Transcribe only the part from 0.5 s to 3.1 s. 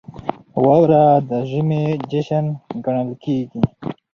•واوره د ژمي جشن ګڼل